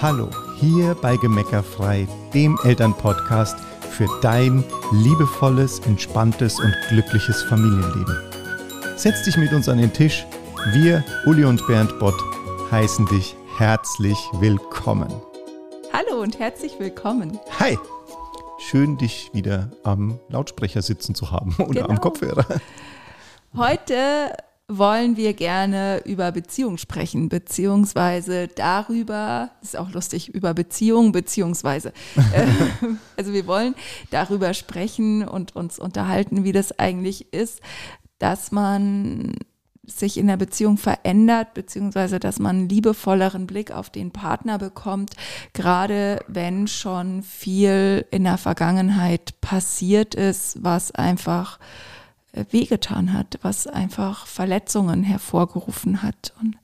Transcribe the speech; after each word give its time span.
Hallo, 0.00 0.28
hier 0.56 0.94
bei 1.00 1.16
Gemeckerfrei, 1.16 2.06
dem 2.32 2.58
Elternpodcast 2.64 3.58
für 3.90 4.06
dein 4.22 4.64
liebevolles, 4.92 5.80
entspanntes 5.80 6.60
und 6.60 6.74
glückliches 6.88 7.42
Familienleben. 7.42 8.16
Setz 8.96 9.24
dich 9.24 9.36
mit 9.36 9.52
uns 9.52 9.68
an 9.68 9.78
den 9.78 9.92
Tisch. 9.92 10.24
Wir, 10.72 11.04
Uli 11.26 11.44
und 11.44 11.66
Bernd 11.66 11.98
Bott, 11.98 12.14
heißen 12.70 13.06
dich 13.06 13.34
herzlich 13.56 14.18
willkommen. 14.34 15.12
Hallo 15.92 16.22
und 16.22 16.38
herzlich 16.38 16.78
willkommen. 16.78 17.38
Hi! 17.58 17.78
Schön, 18.60 18.98
dich 18.98 19.30
wieder 19.32 19.70
am 19.84 20.18
Lautsprecher 20.28 20.82
sitzen 20.82 21.14
zu 21.14 21.30
haben 21.30 21.54
oder 21.58 21.82
Genau. 21.82 21.86
am 21.88 22.00
Kopfhörer. 22.00 22.44
Heute 23.56 24.32
wollen 24.68 25.16
wir 25.16 25.32
gerne 25.32 26.02
über 26.04 26.30
Beziehung 26.30 26.76
sprechen, 26.76 27.30
beziehungsweise 27.30 28.48
darüber, 28.48 29.50
das 29.60 29.70
ist 29.70 29.76
auch 29.78 29.90
lustig, 29.90 30.28
über 30.28 30.52
Beziehung, 30.52 31.10
beziehungsweise. 31.10 31.88
äh, 32.34 32.46
also 33.16 33.32
wir 33.32 33.46
wollen 33.46 33.74
darüber 34.10 34.52
sprechen 34.52 35.26
und 35.26 35.56
uns 35.56 35.78
unterhalten, 35.78 36.44
wie 36.44 36.52
das 36.52 36.78
eigentlich 36.78 37.32
ist, 37.32 37.60
dass 38.18 38.52
man 38.52 39.36
sich 39.86 40.18
in 40.18 40.26
der 40.26 40.36
Beziehung 40.36 40.76
verändert, 40.76 41.54
beziehungsweise 41.54 42.20
dass 42.20 42.38
man 42.38 42.56
einen 42.56 42.68
liebevolleren 42.68 43.46
Blick 43.46 43.70
auf 43.70 43.88
den 43.88 44.10
Partner 44.10 44.58
bekommt, 44.58 45.14
gerade 45.54 46.20
wenn 46.28 46.68
schon 46.68 47.22
viel 47.22 48.04
in 48.10 48.24
der 48.24 48.36
Vergangenheit 48.36 49.40
passiert 49.40 50.14
ist, 50.14 50.62
was 50.62 50.92
einfach 50.92 51.58
wehgetan 52.32 53.12
hat, 53.12 53.38
was 53.42 53.66
einfach 53.66 54.26
Verletzungen 54.26 55.02
hervorgerufen 55.02 56.02
hat. 56.02 56.34
Und 56.40 56.56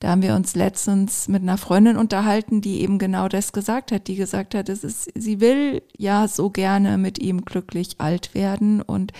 da 0.00 0.10
haben 0.10 0.22
wir 0.22 0.34
uns 0.34 0.54
letztens 0.54 1.28
mit 1.28 1.42
einer 1.42 1.58
Freundin 1.58 1.96
unterhalten, 1.96 2.60
die 2.60 2.82
eben 2.82 2.98
genau 2.98 3.28
das 3.28 3.52
gesagt 3.52 3.92
hat, 3.92 4.06
die 4.06 4.16
gesagt 4.16 4.54
hat, 4.54 4.68
es 4.68 4.84
ist, 4.84 5.10
sie 5.14 5.40
will 5.40 5.82
ja 5.96 6.28
so 6.28 6.50
gerne 6.50 6.98
mit 6.98 7.18
ihm 7.18 7.44
glücklich 7.44 8.00
alt 8.00 8.34
werden 8.34 8.82
und 8.82 9.12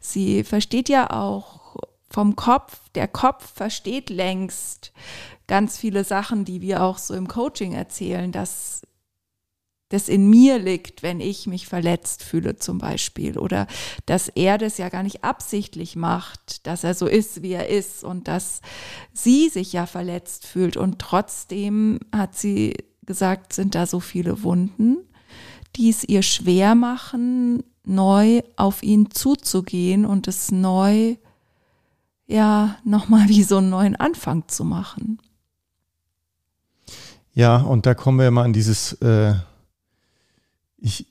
sie 0.00 0.44
versteht 0.44 0.88
ja 0.88 1.10
auch 1.10 1.76
vom 2.08 2.36
Kopf, 2.36 2.88
der 2.94 3.06
Kopf 3.06 3.52
versteht 3.54 4.10
längst 4.10 4.92
ganz 5.46 5.78
viele 5.78 6.04
Sachen, 6.04 6.44
die 6.44 6.60
wir 6.60 6.82
auch 6.82 6.98
so 6.98 7.14
im 7.14 7.28
Coaching 7.28 7.72
erzählen, 7.72 8.32
dass 8.32 8.82
das 9.90 10.08
in 10.08 10.30
mir 10.30 10.58
liegt, 10.58 11.02
wenn 11.02 11.20
ich 11.20 11.46
mich 11.46 11.66
verletzt 11.66 12.22
fühle 12.22 12.56
zum 12.56 12.78
Beispiel 12.78 13.36
oder 13.36 13.66
dass 14.06 14.28
er 14.28 14.56
das 14.56 14.78
ja 14.78 14.88
gar 14.88 15.02
nicht 15.02 15.24
absichtlich 15.24 15.96
macht, 15.96 16.66
dass 16.66 16.84
er 16.84 16.94
so 16.94 17.06
ist, 17.06 17.42
wie 17.42 17.52
er 17.52 17.68
ist 17.68 18.04
und 18.04 18.28
dass 18.28 18.60
sie 19.12 19.48
sich 19.48 19.72
ja 19.72 19.86
verletzt 19.86 20.46
fühlt 20.46 20.76
und 20.76 21.00
trotzdem 21.00 21.98
hat 22.12 22.36
sie 22.36 22.74
gesagt, 23.04 23.52
sind 23.52 23.74
da 23.74 23.84
so 23.86 23.98
viele 23.98 24.44
Wunden, 24.44 24.98
die 25.74 25.90
es 25.90 26.04
ihr 26.04 26.22
schwer 26.22 26.76
machen, 26.76 27.64
neu 27.84 28.42
auf 28.56 28.84
ihn 28.84 29.10
zuzugehen 29.10 30.06
und 30.06 30.28
es 30.28 30.52
neu, 30.52 31.16
ja, 32.28 32.76
nochmal 32.84 33.28
wie 33.28 33.42
so 33.42 33.56
einen 33.56 33.70
neuen 33.70 33.96
Anfang 33.96 34.46
zu 34.46 34.64
machen. 34.64 35.18
Ja, 37.32 37.56
und 37.56 37.86
da 37.86 37.94
kommen 37.94 38.20
wir 38.20 38.30
mal 38.30 38.44
an 38.44 38.52
dieses, 38.52 38.92
äh, 38.94 39.34
ich, 40.80 41.06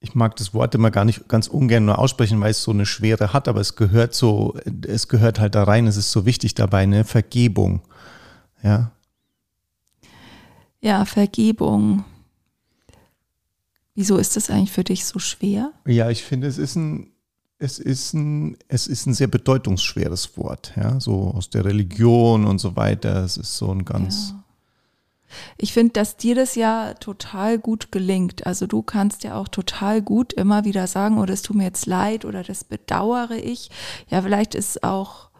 ich 0.00 0.14
mag 0.14 0.36
das 0.36 0.54
Wort 0.54 0.74
immer 0.74 0.90
gar 0.90 1.04
nicht 1.04 1.28
ganz 1.28 1.48
ungern 1.48 1.84
nur 1.84 1.98
aussprechen, 1.98 2.40
weil 2.40 2.52
es 2.52 2.62
so 2.62 2.70
eine 2.70 2.86
Schwere 2.86 3.32
hat, 3.32 3.48
aber 3.48 3.60
es 3.60 3.74
gehört 3.76 4.14
so, 4.14 4.56
es 4.86 5.08
gehört 5.08 5.40
halt 5.40 5.54
da 5.54 5.64
rein, 5.64 5.86
es 5.86 5.96
ist 5.96 6.12
so 6.12 6.24
wichtig 6.26 6.54
dabei, 6.54 6.82
eine 6.82 7.04
Vergebung. 7.04 7.82
Ja, 8.62 8.92
Ja, 10.80 11.04
Vergebung. 11.04 12.04
Wieso 13.94 14.16
ist 14.16 14.36
das 14.36 14.48
eigentlich 14.50 14.70
für 14.70 14.84
dich 14.84 15.04
so 15.04 15.18
schwer? 15.18 15.72
ja, 15.86 16.08
ich 16.10 16.22
finde, 16.22 16.46
es 16.46 16.58
ist 16.58 16.76
ein, 16.76 17.10
es 17.58 17.80
ist 17.80 18.14
ein, 18.14 18.56
es 18.68 18.86
ist 18.86 19.06
ein 19.06 19.14
sehr 19.14 19.26
bedeutungsschweres 19.26 20.36
Wort, 20.36 20.72
ja, 20.76 21.00
so 21.00 21.32
aus 21.34 21.50
der 21.50 21.64
Religion 21.64 22.44
und 22.46 22.60
so 22.60 22.76
weiter. 22.76 23.24
Es 23.24 23.36
ist 23.36 23.56
so 23.56 23.72
ein 23.72 23.84
ganz, 23.84 24.30
Ja. 24.30 24.44
Ich 25.56 25.72
finde, 25.72 25.92
dass 25.92 26.16
dir 26.16 26.34
das 26.34 26.54
ja 26.54 26.94
total 26.94 27.58
gut 27.58 27.92
gelingt. 27.92 28.46
Also 28.46 28.66
du 28.66 28.82
kannst 28.82 29.24
ja 29.24 29.36
auch 29.36 29.48
total 29.48 30.02
gut 30.02 30.32
immer 30.32 30.64
wieder 30.64 30.86
sagen, 30.86 31.18
oh, 31.18 31.26
das 31.26 31.42
tut 31.42 31.56
mir 31.56 31.64
jetzt 31.64 31.86
leid 31.86 32.24
oder 32.24 32.42
das 32.42 32.64
bedauere 32.64 33.36
ich. 33.36 33.70
Ja, 34.08 34.22
vielleicht 34.22 34.54
ist 34.54 34.82
auch, 34.84 35.30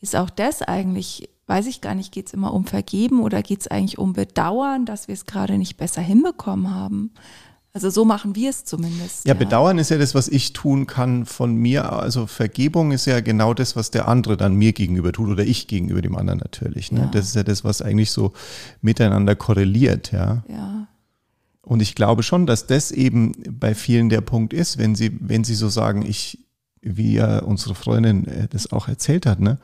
ist 0.00 0.16
auch 0.16 0.30
das 0.30 0.62
eigentlich, 0.62 1.28
weiß 1.46 1.66
ich 1.66 1.80
gar 1.80 1.94
nicht, 1.94 2.12
geht 2.12 2.28
es 2.28 2.34
immer 2.34 2.54
um 2.54 2.64
Vergeben 2.66 3.20
oder 3.22 3.42
geht 3.42 3.60
es 3.60 3.68
eigentlich 3.68 3.98
um 3.98 4.12
Bedauern, 4.12 4.86
dass 4.86 5.08
wir 5.08 5.14
es 5.14 5.26
gerade 5.26 5.58
nicht 5.58 5.76
besser 5.76 6.02
hinbekommen 6.02 6.74
haben? 6.74 7.12
Also 7.74 7.88
so 7.88 8.04
machen 8.04 8.34
wir 8.34 8.50
es 8.50 8.64
zumindest. 8.64 9.24
Ja, 9.26 9.32
Bedauern 9.32 9.78
ist 9.78 9.90
ja 9.90 9.96
das, 9.96 10.14
was 10.14 10.28
ich 10.28 10.52
tun 10.52 10.86
kann 10.86 11.24
von 11.24 11.54
mir. 11.54 11.90
Also 11.90 12.26
Vergebung 12.26 12.92
ist 12.92 13.06
ja 13.06 13.20
genau 13.20 13.54
das, 13.54 13.76
was 13.76 13.90
der 13.90 14.08
andere 14.08 14.36
dann 14.36 14.54
mir 14.54 14.74
gegenüber 14.74 15.10
tut 15.10 15.30
oder 15.30 15.42
ich 15.42 15.68
gegenüber 15.68 16.02
dem 16.02 16.14
anderen 16.14 16.40
natürlich. 16.40 16.92
Ne? 16.92 17.00
Ja. 17.00 17.06
Das 17.06 17.26
ist 17.26 17.34
ja 17.34 17.44
das, 17.44 17.64
was 17.64 17.80
eigentlich 17.80 18.10
so 18.10 18.34
miteinander 18.82 19.36
korreliert, 19.36 20.12
ja. 20.12 20.44
Ja, 20.48 20.86
Und 21.62 21.80
ich 21.80 21.94
glaube 21.94 22.22
schon, 22.22 22.46
dass 22.46 22.66
das 22.66 22.90
eben 22.90 23.32
bei 23.50 23.74
vielen 23.74 24.10
der 24.10 24.20
Punkt 24.20 24.52
ist, 24.52 24.76
wenn 24.76 24.94
sie, 24.94 25.16
wenn 25.20 25.42
sie 25.42 25.54
so 25.54 25.70
sagen, 25.70 26.02
ich, 26.02 26.40
wie 26.82 27.14
ja 27.14 27.38
unsere 27.38 27.74
Freundin 27.74 28.26
äh, 28.26 28.48
das 28.48 28.70
auch 28.70 28.86
erzählt 28.88 29.24
hat, 29.24 29.40
ne, 29.40 29.58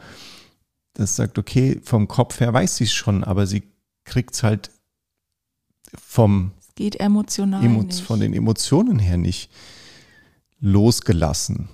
das 0.95 1.15
sagt, 1.15 1.39
okay, 1.39 1.79
vom 1.85 2.09
Kopf 2.09 2.41
her 2.41 2.55
weiß 2.55 2.77
sie 2.77 2.85
es 2.85 2.93
schon, 2.95 3.23
aber 3.23 3.47
sie 3.47 3.65
kriegt 4.05 4.35
es 4.35 4.43
halt 4.43 4.71
vom 5.95 6.53
geht 6.79 7.01
emotional 7.01 7.65
Emo 7.65 7.83
nicht. 7.83 8.01
von 8.01 8.21
den 8.21 8.33
Emotionen 8.33 9.01
her 9.01 9.17
nicht 9.17 9.51
losgelassen. 10.61 11.69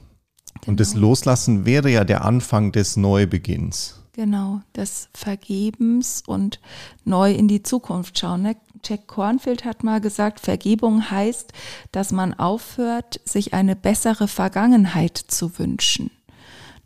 Und 0.67 0.81
das 0.81 0.95
Genau. 0.95 1.09
Loslassen 1.09 1.67
wäre 1.67 1.91
ja 1.91 2.05
der 2.05 2.25
Anfang 2.25 2.73
des 2.73 2.97
Neubeginns. 2.97 4.01
Genau, 4.13 4.63
des 4.75 5.09
Vergebens 5.13 6.23
und 6.27 6.59
neu 7.05 7.33
in 7.33 7.49
die 7.49 7.63
Zukunft 7.63 8.19
schauen. 8.19 8.43
Ne? 8.43 8.57
Jack 8.83 9.07
Cornfield 9.07 9.67
hat 9.67 9.85
mal 9.85 10.01
gesagt, 10.01 10.41
Vergebung 10.41 11.11
heißt, 11.11 11.53
dass 11.93 12.11
man 12.11 12.33
aufhört, 12.33 13.21
sich 13.27 13.53
eine 13.53 13.77
bessere 13.77 14.27
Vergangenheit 14.27 15.19
zu 15.19 15.59
wünschen. 15.59 16.11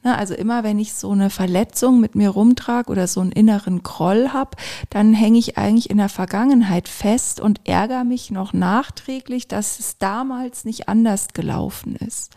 Ne, 0.04 0.16
also 0.16 0.34
immer 0.34 0.62
wenn 0.62 0.78
ich 0.78 0.94
so 0.94 1.10
eine 1.10 1.28
Verletzung 1.28 2.00
mit 2.00 2.14
mir 2.14 2.30
rumtrage 2.30 2.90
oder 2.90 3.08
so 3.08 3.20
einen 3.20 3.32
inneren 3.32 3.82
Groll 3.82 4.28
habe, 4.32 4.56
dann 4.90 5.12
hänge 5.12 5.38
ich 5.38 5.58
eigentlich 5.58 5.90
in 5.90 5.98
der 5.98 6.08
Vergangenheit 6.08 6.88
fest 6.88 7.40
und 7.40 7.66
ärgere 7.66 8.04
mich 8.04 8.30
noch 8.30 8.52
nachträglich, 8.52 9.48
dass 9.48 9.80
es 9.80 9.98
damals 9.98 10.64
nicht 10.64 10.88
anders 10.88 11.28
gelaufen 11.34 11.96
ist. 11.96 12.32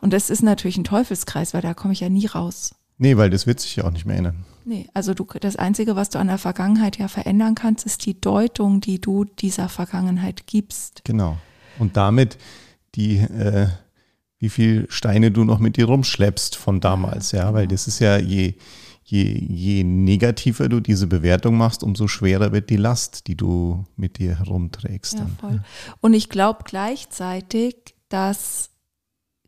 Und 0.00 0.12
das 0.12 0.28
ist 0.28 0.42
natürlich 0.42 0.76
ein 0.76 0.84
Teufelskreis, 0.84 1.54
weil 1.54 1.62
da 1.62 1.72
komme 1.72 1.94
ich 1.94 2.00
ja 2.00 2.10
nie 2.10 2.26
raus. 2.26 2.74
Nee, 2.98 3.16
weil 3.16 3.30
das 3.30 3.46
wird 3.46 3.60
sich 3.60 3.76
ja 3.76 3.84
auch 3.84 3.90
nicht 3.90 4.04
mehr 4.04 4.16
ändern. 4.16 4.44
Nee, 4.64 4.88
also 4.92 5.14
du, 5.14 5.24
das 5.40 5.56
Einzige, 5.56 5.96
was 5.96 6.10
du 6.10 6.18
an 6.18 6.26
der 6.26 6.36
Vergangenheit 6.36 6.98
ja 6.98 7.08
verändern 7.08 7.54
kannst, 7.54 7.86
ist 7.86 8.04
die 8.04 8.20
Deutung, 8.20 8.80
die 8.80 9.00
du 9.00 9.24
dieser 9.24 9.70
Vergangenheit 9.70 10.46
gibst. 10.46 11.02
Genau. 11.04 11.38
Und 11.78 11.96
damit 11.96 12.36
die, 12.94 13.16
äh, 13.16 13.68
wie 14.38 14.48
viel 14.48 14.86
Steine 14.88 15.30
du 15.30 15.44
noch 15.44 15.58
mit 15.58 15.76
dir 15.76 15.86
rumschleppst 15.86 16.56
von 16.56 16.80
damals, 16.80 17.32
ja, 17.32 17.52
weil 17.54 17.66
das 17.66 17.88
ist 17.88 17.98
ja 17.98 18.18
je, 18.18 18.54
je, 19.02 19.22
je 19.22 19.84
negativer 19.84 20.68
du 20.68 20.80
diese 20.80 21.06
Bewertung 21.06 21.56
machst, 21.56 21.82
umso 21.82 22.06
schwerer 22.06 22.52
wird 22.52 22.70
die 22.70 22.76
Last, 22.76 23.26
die 23.26 23.36
du 23.36 23.84
mit 23.96 24.18
dir 24.18 24.38
herumträgst. 24.38 25.14
Ja, 25.14 25.26
voll. 25.40 25.62
Und 26.00 26.14
ich 26.14 26.28
glaube 26.28 26.60
gleichzeitig, 26.64 27.76
dass 28.08 28.70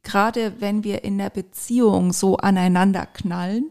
gerade 0.03 0.61
wenn 0.61 0.83
wir 0.83 1.05
in 1.05 1.19
der 1.19 1.31
Beziehung 1.31 2.13
so 2.13 2.39
aneinander 2.39 3.07
knallen 3.07 3.71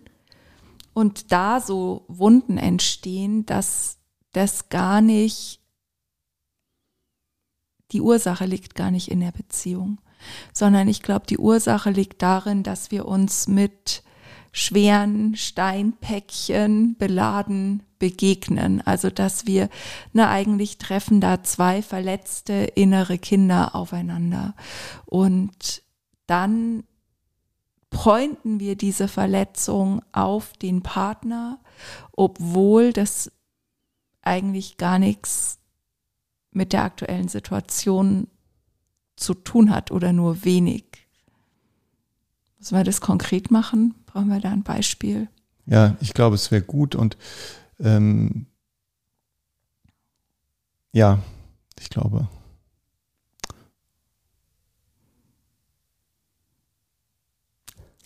und 0.93 1.31
da 1.31 1.59
so 1.59 2.05
Wunden 2.07 2.57
entstehen, 2.57 3.45
dass 3.45 3.97
das 4.31 4.69
gar 4.69 5.01
nicht, 5.01 5.59
die 7.91 8.01
Ursache 8.01 8.45
liegt 8.45 8.75
gar 8.75 8.91
nicht 8.91 9.09
in 9.09 9.19
der 9.19 9.31
Beziehung, 9.31 9.99
sondern 10.53 10.87
ich 10.87 11.01
glaube, 11.01 11.25
die 11.27 11.37
Ursache 11.37 11.89
liegt 11.89 12.21
darin, 12.21 12.63
dass 12.63 12.91
wir 12.91 13.05
uns 13.05 13.47
mit 13.47 14.03
schweren 14.51 15.35
Steinpäckchen 15.35 16.95
beladen 16.97 17.83
begegnen. 17.99 18.81
Also 18.85 19.09
dass 19.09 19.45
wir, 19.45 19.69
ne, 20.13 20.27
eigentlich 20.27 20.77
treffen 20.77 21.21
da 21.21 21.43
zwei 21.43 21.81
verletzte 21.81 22.53
innere 22.53 23.17
Kinder 23.17 23.75
aufeinander. 23.75 24.55
Und 25.05 25.83
dann 26.25 26.83
pointen 27.89 28.59
wir 28.59 28.75
diese 28.75 29.07
Verletzung 29.07 30.01
auf 30.11 30.53
den 30.53 30.81
Partner, 30.81 31.59
obwohl 32.11 32.93
das 32.93 33.31
eigentlich 34.21 34.77
gar 34.77 34.99
nichts 34.99 35.59
mit 36.51 36.73
der 36.73 36.83
aktuellen 36.83 37.27
Situation 37.27 38.27
zu 39.19 39.33
tun 39.33 39.71
hat 39.71 39.91
oder 39.91 40.13
nur 40.13 40.43
wenig. 40.43 40.85
Müssen 42.57 42.77
wir 42.77 42.83
das 42.83 43.01
konkret 43.01 43.51
machen? 43.51 43.95
Brauchen 44.05 44.29
wir 44.29 44.39
da 44.39 44.51
ein 44.51 44.63
Beispiel? 44.63 45.29
Ja, 45.65 45.95
ich 46.01 46.13
glaube, 46.13 46.35
es 46.35 46.51
wäre 46.51 46.63
gut 46.63 46.95
und 46.95 47.17
ähm, 47.79 48.47
ja, 50.91 51.19
ich 51.79 51.89
glaube. 51.89 52.27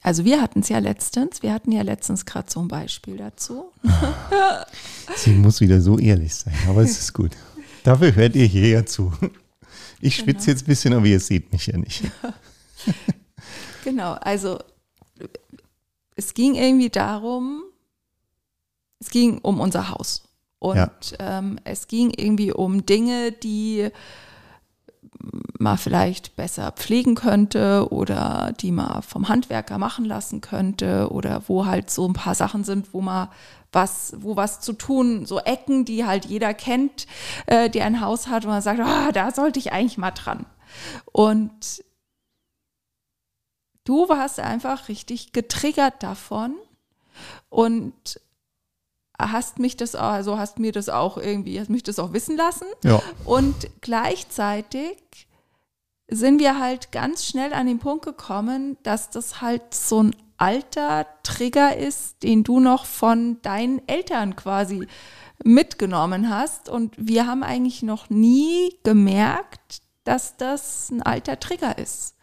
Also 0.02 0.26
wir 0.26 0.42
hatten 0.42 0.60
es 0.60 0.68
ja 0.68 0.80
letztens, 0.80 1.42
wir 1.42 1.54
hatten 1.54 1.72
ja 1.72 1.82
letztens 1.82 2.26
gerade 2.26 2.52
so 2.52 2.60
ein 2.60 2.68
Beispiel 2.68 3.16
dazu. 3.16 3.72
Sie 5.16 5.32
muss 5.32 5.62
wieder 5.62 5.80
so 5.80 5.98
ehrlich 5.98 6.36
sein, 6.36 6.54
aber 6.68 6.82
es 6.82 7.00
ist 7.00 7.14
gut. 7.14 7.32
Dafür 7.84 8.14
hört 8.14 8.36
ihr 8.36 8.46
hier 8.46 8.68
ja 8.68 8.86
zu. 8.86 9.14
Ich 10.06 10.16
schwitze 10.18 10.46
Genau. 10.46 10.52
jetzt 10.52 10.64
ein 10.64 10.68
bisschen, 10.68 10.94
aber 10.94 11.06
ihr 11.06 11.20
seht 11.20 11.52
mich 11.52 11.68
ja 11.68 11.78
nicht. 11.78 12.04
Genau, 13.84 14.14
also 14.14 14.60
es 16.16 16.34
ging 16.34 16.56
irgendwie 16.56 16.90
darum, 16.90 17.64
es 19.00 19.10
ging 19.10 19.40
um 19.40 19.60
unser 19.60 19.90
Haus. 19.90 20.24
Und 20.60 20.78
Ja. 20.78 20.92
ähm, 21.20 21.60
es 21.66 21.88
ging 21.88 22.12
irgendwie 22.12 22.54
um 22.54 22.86
Dinge, 22.86 23.34
die 23.34 23.90
man 25.58 25.78
vielleicht 25.78 26.36
besser 26.36 26.72
pflegen 26.72 27.16
könnte 27.16 27.88
oder 27.92 28.54
die 28.60 28.72
man 28.72 29.02
vom 29.02 29.30
Handwerker 29.30 29.78
machen 29.78 30.06
lassen 30.06 30.42
könnte 30.42 31.10
oder 31.12 31.44
wo 31.48 31.66
halt 31.66 31.90
so 31.90 32.08
ein 32.08 32.14
paar 32.14 32.36
Sachen 32.36 32.64
sind, 32.64 32.94
wo 32.94 33.02
man 33.02 33.30
was, 33.72 34.14
wo 34.20 34.36
was 34.36 34.60
zu 34.60 34.74
tun, 34.74 35.26
so 35.26 35.40
Ecken, 35.40 35.86
die 35.86 36.06
halt 36.06 36.26
jeder 36.26 36.54
kennt, 36.54 37.08
äh, 37.48 37.70
der 37.70 37.86
ein 37.86 38.02
Haus 38.02 38.28
hat, 38.28 38.44
wo 38.46 38.50
man 38.50 38.62
sagt, 38.62 38.80
ah, 38.80 39.12
da 39.12 39.32
sollte 39.32 39.60
ich 39.60 39.72
eigentlich 39.72 39.98
mal 39.98 40.12
dran. 40.12 40.46
Und 41.12 41.84
du 43.84 44.10
warst 44.10 44.40
einfach 44.40 44.90
richtig 44.90 45.32
getriggert 45.34 46.04
davon 46.04 46.56
und 47.50 48.20
hast 49.20 49.60
mich 49.60 49.78
das, 49.78 49.96
auch- 49.96 50.02
also 50.12 50.38
hast 50.38 50.60
mir 50.60 50.72
das 50.72 50.90
auch 50.90 51.18
irgendwie, 51.18 51.60
hast 51.60 51.70
mich 51.70 51.84
das 51.84 52.00
auch 52.00 52.14
wissen 52.14 52.36
lassen. 52.38 52.66
Ja. 52.84 53.02
Und 53.26 53.56
gleichzeitig 53.82 54.98
sind 56.10 56.40
wir 56.40 56.60
halt 56.60 56.92
ganz 56.92 57.26
schnell 57.26 57.54
an 57.54 57.66
den 57.68 57.80
Punkt 57.80 58.06
gekommen, 58.06 58.78
dass 58.84 59.10
das 59.10 59.42
halt 59.42 59.74
so 59.74 60.04
ein 60.04 60.16
alter 60.38 61.06
Trigger 61.24 61.78
ist, 61.78 62.24
den 62.24 62.44
du 62.44 62.60
noch 62.60 62.86
von 62.86 63.42
deinen 63.42 63.88
Eltern 63.88 64.36
quasi 64.36 64.88
mitgenommen 65.44 66.30
hast. 66.30 66.70
Und 66.70 66.94
wir 66.98 67.28
haben 67.28 67.44
eigentlich 67.44 67.84
noch 67.84 68.10
nie 68.10 68.76
gemerkt, 68.84 69.82
dass 70.04 70.36
das 70.38 70.90
ein 70.90 71.02
alter 71.02 71.40
Trigger 71.40 71.78
ist. 71.78 72.16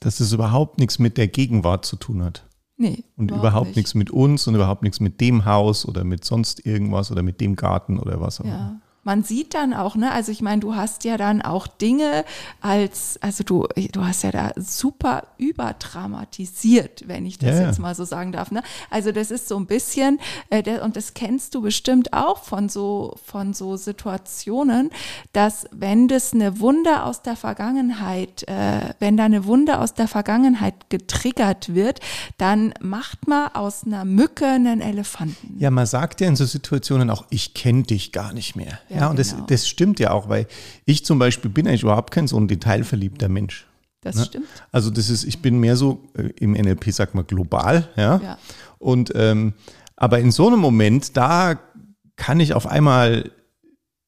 Dass 0.00 0.20
es 0.20 0.32
überhaupt 0.32 0.78
nichts 0.78 0.98
mit 0.98 1.16
der 1.16 1.28
Gegenwart 1.28 1.86
zu 1.86 1.96
tun 1.96 2.22
hat. 2.22 2.44
Nee. 2.76 3.04
Und 3.16 3.30
überhaupt, 3.30 3.76
nichts 3.76 3.94
mit 3.94 4.10
uns 4.10 4.46
und 4.46 4.54
überhaupt 4.54 4.82
nichts 4.82 4.98
mit 5.00 5.20
dem 5.20 5.44
Haus 5.44 5.86
oder 5.86 6.04
mit 6.04 6.24
sonst 6.24 6.66
irgendwas 6.66 7.12
oder 7.12 7.22
mit 7.22 7.40
dem 7.40 7.56
Garten 7.56 7.98
oder 7.98 8.20
was 8.20 8.40
auch 8.40 8.44
immer. 8.44 8.81
Man 9.04 9.24
sieht 9.24 9.54
dann 9.54 9.74
auch, 9.74 9.96
ne, 9.96 10.12
also 10.12 10.30
ich 10.30 10.42
meine, 10.42 10.60
du 10.60 10.76
hast 10.76 11.02
ja 11.04 11.16
dann 11.16 11.42
auch 11.42 11.66
Dinge 11.66 12.24
als, 12.60 13.18
also 13.20 13.42
du, 13.42 13.66
du 13.90 14.04
hast 14.04 14.22
ja 14.22 14.30
da 14.30 14.52
super 14.56 15.24
überdramatisiert, 15.38 17.08
wenn 17.08 17.26
ich 17.26 17.38
das 17.38 17.58
ja. 17.58 17.66
jetzt 17.66 17.80
mal 17.80 17.96
so 17.96 18.04
sagen 18.04 18.30
darf. 18.30 18.52
Ne? 18.52 18.62
Also 18.90 19.10
das 19.10 19.32
ist 19.32 19.48
so 19.48 19.56
ein 19.56 19.66
bisschen, 19.66 20.20
äh, 20.50 20.62
der, 20.62 20.84
und 20.84 20.94
das 20.94 21.14
kennst 21.14 21.54
du 21.56 21.62
bestimmt 21.62 22.12
auch 22.12 22.44
von 22.44 22.68
so, 22.68 23.16
von 23.24 23.54
so 23.54 23.76
Situationen, 23.76 24.90
dass 25.32 25.66
wenn 25.72 26.06
das 26.06 26.32
eine 26.32 26.60
Wunde 26.60 27.02
aus 27.02 27.22
der 27.22 27.34
Vergangenheit, 27.34 28.44
äh, 28.44 28.94
wenn 29.00 29.16
da 29.16 29.24
eine 29.24 29.46
Wunde 29.46 29.80
aus 29.80 29.94
der 29.94 30.06
Vergangenheit 30.06 30.90
getriggert 30.90 31.74
wird, 31.74 31.98
dann 32.38 32.72
macht 32.80 33.26
man 33.26 33.48
aus 33.54 33.84
einer 33.84 34.04
Mücke 34.04 34.46
einen 34.46 34.80
Elefanten. 34.80 35.56
Ja, 35.58 35.72
man 35.72 35.86
sagt 35.86 36.20
ja 36.20 36.28
in 36.28 36.36
so 36.36 36.44
Situationen 36.44 37.10
auch, 37.10 37.24
ich 37.30 37.54
kenne 37.54 37.82
dich 37.82 38.12
gar 38.12 38.32
nicht 38.32 38.54
mehr. 38.54 38.78
Ja, 38.92 39.00
Ja, 39.02 39.10
und 39.10 39.18
das, 39.18 39.30
genau. 39.32 39.46
das 39.46 39.68
stimmt 39.68 39.98
ja 40.00 40.10
auch, 40.12 40.28
weil 40.28 40.46
ich 40.84 41.04
zum 41.04 41.18
Beispiel 41.18 41.50
bin 41.50 41.66
eigentlich 41.66 41.82
überhaupt 41.82 42.12
kein 42.12 42.26
so 42.26 42.36
ein 42.38 42.48
detailverliebter 42.48 43.28
Mensch. 43.28 43.66
Das 44.00 44.16
Ne? 44.16 44.24
stimmt. 44.24 44.46
Also 44.72 44.90
das 44.90 45.08
ist, 45.10 45.24
ich 45.24 45.40
bin 45.42 45.58
mehr 45.58 45.76
so 45.76 46.02
äh, 46.16 46.22
im 46.40 46.52
NLP 46.52 46.92
sagt 46.92 47.14
man 47.14 47.26
global, 47.26 47.88
ja. 47.96 48.16
Ja. 48.22 48.38
Und 48.78 49.12
ähm, 49.14 49.54
aber 49.96 50.18
in 50.18 50.32
so 50.32 50.48
einem 50.48 50.58
Moment, 50.58 51.16
da 51.16 51.58
kann 52.16 52.40
ich 52.40 52.54
auf 52.54 52.66
einmal 52.66 53.30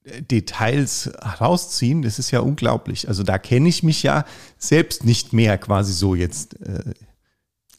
äh, 0.05 0.21
Details 0.23 1.13
rausziehen. 1.41 2.03
Das 2.03 2.19
ist 2.19 2.33
ja 2.33 2.41
unglaublich. 2.41 3.07
Also 3.09 3.23
da 3.23 3.39
kenne 3.39 3.69
ich 3.69 3.83
mich 3.85 4.03
ja 4.03 4.25
selbst 4.59 5.05
nicht 5.05 5.33
mehr 5.33 5.59
quasi 5.59 5.93
so 5.93 6.15
jetzt. 6.17 6.61
Äh, 6.61 6.95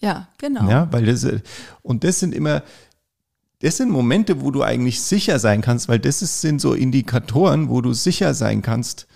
Ja, 0.02 0.28
genau. 0.38 0.70
ja, 0.70 0.88
weil 0.92 1.06
das 1.06 1.24
äh, 1.26 1.42
und 1.82 2.04
das 2.06 2.20
sind 2.22 2.34
immer 2.34 2.64
das 3.66 3.78
sind 3.78 3.90
Momente, 3.90 4.42
wo 4.42 4.52
du 4.52 4.62
eigentlich 4.62 5.02
sicher 5.02 5.40
sein 5.40 5.62
kannst, 5.62 5.90
weil 5.90 5.98
das 5.98 6.22
ist, 6.22 6.40
sind 6.40 6.62
so 6.62 6.76
Indikatoren, 6.76 7.68
wo 7.68 7.82
du 7.82 7.94
sicher 7.94 8.36
sein 8.36 8.62
kannst, 8.62 9.08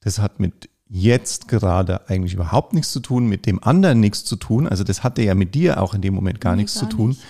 das 0.00 0.18
hat 0.18 0.40
mit 0.40 0.70
jetzt 0.88 1.46
gerade 1.46 2.08
eigentlich 2.08 2.32
überhaupt 2.32 2.72
nichts 2.72 2.90
zu 2.90 3.00
tun, 3.00 3.26
mit 3.26 3.44
dem 3.44 3.62
anderen 3.62 4.00
nichts 4.00 4.24
zu 4.24 4.36
tun. 4.36 4.66
Also 4.66 4.82
das 4.82 5.02
hatte 5.02 5.20
ja 5.20 5.34
mit 5.34 5.54
dir 5.54 5.78
auch 5.82 5.92
in 5.92 6.00
dem 6.00 6.14
Moment 6.14 6.40
gar 6.40 6.56
Nee, 6.56 6.62
nichts 6.62 6.80
gar 6.80 6.88
zu 6.88 6.96
tun, 6.96 7.08
nicht. 7.10 7.22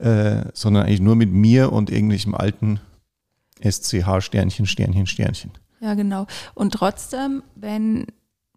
Äh, 0.00 0.46
sondern 0.54 0.86
eigentlich 0.86 1.00
nur 1.00 1.14
mit 1.14 1.30
mir 1.30 1.72
und 1.72 1.88
irgendwelchem 1.88 2.34
alten 2.34 2.80
SCH 3.60 4.20
Sternchen, 4.20 4.66
Sternchen, 4.66 5.06
Sternchen. 5.06 5.52
Ja, 5.78 5.94
genau. 5.94 6.26
Und 6.54 6.74
trotzdem, 6.74 7.44
wenn, 7.54 8.06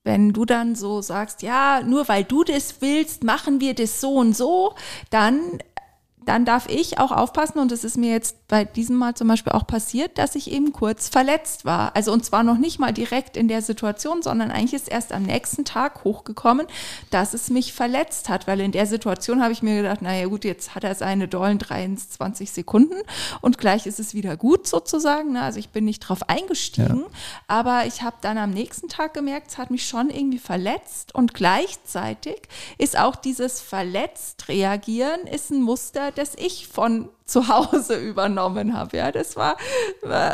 wenn 0.04 0.34
du 0.34 0.46
dann 0.46 0.74
so 0.74 1.04
sagst, 1.04 1.44
ja, 1.44 1.81
nur 1.86 2.08
weil 2.08 2.24
du 2.24 2.44
das 2.44 2.81
willst, 2.81 3.24
machen 3.24 3.60
wir 3.60 3.75
das 3.75 4.02
so 4.02 4.16
und 4.16 4.36
so, 4.36 4.74
dann, 5.12 5.60
dann 6.25 6.45
darf 6.45 6.69
ich 6.69 7.00
auch 7.00 7.12
aufpassen, 7.12 7.59
und 7.59 7.71
das 7.71 7.83
ist 7.83 7.97
mir 7.97 8.12
jetzt 8.12 8.47
bei 8.47 8.63
diesem 8.63 8.97
Mal 8.97 9.15
zum 9.15 9.27
Beispiel 9.27 9.53
auch 9.53 9.65
passiert, 9.65 10.18
dass 10.18 10.35
ich 10.35 10.51
eben 10.51 10.71
kurz 10.71 11.09
verletzt 11.09 11.65
war. 11.65 11.95
Also 11.95 12.13
und 12.13 12.23
zwar 12.23 12.44
noch 12.44 12.57
nicht 12.57 12.79
mal 12.79 12.94
direkt 12.94 13.38
in 13.38 13.47
der 13.47 13.62
Situation, 13.62 14.21
sondern 14.21 14.51
eigentlich 14.51 14.73
ist 14.73 14.89
erst 14.89 15.13
am 15.13 15.23
nächsten 15.23 15.65
Tag 15.65 16.03
hochgekommen, 16.03 16.68
dass 17.09 17.33
es 17.33 17.50
mich 17.50 17.73
verletzt 17.73 18.29
hat, 18.29 18.45
weil 18.45 18.59
in 18.59 18.71
der 18.71 18.85
Situation 18.85 19.41
habe 19.41 19.51
ich 19.51 19.63
mir 19.63 19.81
gedacht, 19.81 20.01
naja 20.01 20.27
gut, 20.27 20.45
jetzt 20.45 20.75
hat 20.75 20.83
er 20.83 20.94
seine 20.94 21.27
dollen 21.27 21.57
23 21.57 22.51
Sekunden 22.51 23.01
und 23.41 23.57
gleich 23.57 23.88
ist 23.88 24.00
es 24.00 24.13
wieder 24.13 24.38
gut 24.38 24.67
sozusagen. 24.67 25.31
Ne? 25.31 25.41
Also 25.41 25.57
ich 25.57 25.69
bin 25.69 25.85
nicht 25.85 26.01
drauf 26.01 26.29
eingestiegen, 26.29 27.06
aber 27.47 27.85
ich 27.88 28.03
habe 28.03 28.17
dann 28.21 28.38
am 28.38 28.51
nächsten 28.51 28.89
Tag 28.89 29.15
gemerkt, 29.15 29.51
es 29.51 29.57
hat 29.57 29.71
mich 29.71 29.88
schon 29.88 30.09
irgendwie 30.09 30.39
verletzt 30.39 31.15
und 31.15 31.33
gleichzeitig 31.33 32.41
ist 32.77 32.97
auch 32.97 33.15
dieses 33.15 33.59
verletzt 33.59 34.47
reagieren 34.50 35.21
ist 35.31 35.50
ein 35.51 35.62
Muster, 35.62 36.11
das 36.16 36.36
ich 36.36 36.68
von 36.68 37.10
zu 37.25 37.48
Hause 37.48 37.96
übernommen 38.10 38.78
habe. 38.78 38.98
Ja, 38.98 39.12
das 39.12 39.36
war 39.36 39.58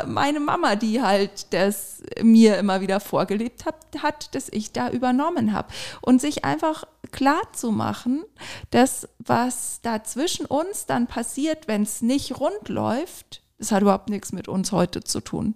meine 0.05 0.39
Mama, 0.39 0.75
die 0.75 1.01
halt 1.01 1.53
das 1.53 2.01
mir 2.21 2.57
immer 2.57 2.81
wieder 2.81 2.99
vorgelebt 2.99 3.65
hat, 3.65 3.75
hat, 4.01 4.35
dass 4.35 4.49
ich 4.49 4.71
da 4.71 4.89
übernommen 4.89 5.53
habe. 5.53 5.69
Und 6.01 6.21
sich 6.21 6.45
einfach 6.45 6.85
klar 7.11 7.41
zu 7.53 7.71
machen, 7.71 8.23
dass 8.71 9.07
was 9.19 9.79
da 9.81 10.03
zwischen 10.03 10.45
uns 10.45 10.85
dann 10.85 11.07
passiert, 11.07 11.67
wenn 11.67 11.83
es 11.83 12.01
nicht 12.01 12.39
rund 12.39 12.69
läuft, 12.69 13.41
das 13.57 13.71
hat 13.71 13.81
überhaupt 13.81 14.09
nichts 14.09 14.31
mit 14.33 14.47
uns 14.47 14.71
heute 14.71 15.03
zu 15.03 15.21
tun. 15.21 15.55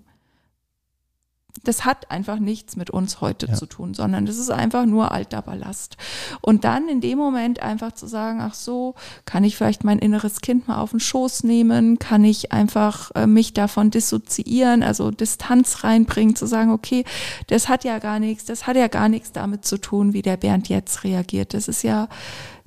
Das 1.63 1.85
hat 1.85 2.09
einfach 2.09 2.39
nichts 2.39 2.75
mit 2.75 2.89
uns 2.89 3.21
heute 3.21 3.47
Ja. 3.47 3.53
zu 3.53 3.65
tun, 3.65 3.93
sondern 3.93 4.25
das 4.25 4.37
ist 4.37 4.49
einfach 4.49 4.85
nur 4.85 5.11
alter 5.11 5.41
Ballast. 5.41 5.97
Und 6.41 6.63
dann 6.63 6.87
in 6.87 7.01
dem 7.01 7.17
Moment 7.17 7.61
einfach 7.61 7.91
zu 7.91 8.07
sagen, 8.07 8.39
ach 8.41 8.53
so, 8.53 8.95
kann 9.25 9.43
ich 9.43 9.57
vielleicht 9.57 9.83
mein 9.83 9.99
inneres 9.99 10.41
Kind 10.41 10.67
mal 10.67 10.77
auf 10.79 10.91
den 10.91 10.99
Schoß 10.99 11.43
nehmen, 11.43 11.99
kann 11.99 12.23
ich 12.23 12.51
einfach 12.51 13.11
äh, 13.15 13.27
mich 13.27 13.53
davon 13.53 13.91
dissoziieren, 13.91 14.81
also 14.81 15.11
Distanz 15.11 15.83
reinbringen, 15.83 16.35
zu 16.35 16.45
sagen, 16.47 16.71
okay, 16.71 17.05
das 17.47 17.69
hat 17.69 17.83
ja 17.83 17.99
gar 17.99 18.19
nichts, 18.19 18.45
das 18.45 18.65
hat 18.65 18.75
ja 18.75 18.87
gar 18.87 19.09
nichts 19.09 19.31
damit 19.31 19.65
zu 19.65 19.77
tun, 19.77 20.13
wie 20.13 20.21
der 20.21 20.37
Bernd 20.37 20.69
jetzt 20.69 21.03
reagiert. 21.03 21.53
Das 21.53 21.67
ist 21.67 21.83
ja, 21.83 22.07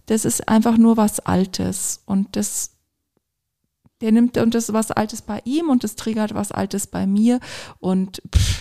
das 0.07 0.25
ist 0.25 0.49
einfach 0.49 0.77
nur 0.77 0.97
was 0.97 1.21
Altes 1.21 2.03
und 2.07 2.37
das 2.37 2.71
der 4.01 4.13
nimmt 4.13 4.37
und 4.37 4.55
das 4.55 4.65
ist 4.65 4.73
was 4.75 4.91
Altes 4.91 5.23
bei 5.23 5.41
ihm 5.45 5.71
und 5.71 5.83
das 5.85 5.95
triggert 5.97 6.35
was 6.35 6.53
Altes 6.53 6.87
bei 6.89 7.07
mir 7.07 7.41
und 7.79 8.21
pff, 8.35 8.54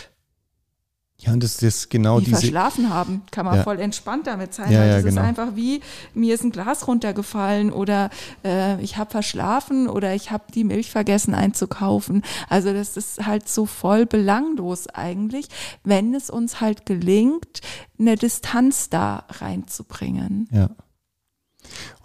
Ja, 1.26 1.32
und 1.34 1.42
das 1.42 1.62
ist 1.64 1.90
genau 1.90 2.20
wie 2.20 2.26
diese. 2.26 2.38
verschlafen 2.38 2.90
haben, 2.90 3.22
kann 3.32 3.46
man 3.46 3.56
Ja. 3.56 3.64
voll 3.64 3.80
entspannt 3.80 4.28
damit 4.28 4.54
sein. 4.54 4.72
Ja, 4.72 4.80
weil 4.80 4.88
ja, 4.88 4.96
das 4.96 5.06
genau. 5.06 5.22
ist 5.22 5.28
einfach 5.28 5.56
wie, 5.56 5.80
mir 6.14 6.36
ist 6.36 6.44
ein 6.44 6.52
Glas 6.52 6.86
runtergefallen 6.88 7.72
oder 7.72 8.10
äh, 8.44 8.82
ich 8.82 8.98
habe 8.98 9.10
verschlafen 9.12 9.88
oder 9.88 10.14
ich 10.14 10.32
habe 10.32 10.44
die 10.54 10.66
Milch 10.66 10.92
vergessen 10.92 11.34
einzukaufen. 11.34 12.24
Also 12.50 12.74
das 12.74 12.98
ist 12.98 13.26
halt 13.26 13.48
so 13.48 13.66
voll 13.66 14.06
belanglos 14.06 14.88
eigentlich, 14.88 15.48
wenn 15.86 16.14
es 16.14 16.30
uns 16.30 16.60
halt 16.60 16.86
gelingt, 16.86 17.62
eine 17.98 18.16
Distanz 18.16 18.90
da 18.90 19.24
reinzubringen. 19.30 20.50
Ja. 20.52 20.70